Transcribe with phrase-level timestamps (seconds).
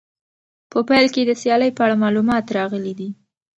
[0.71, 3.09] په پیل کې د سیالۍ په اړه معلومات راغلي دي.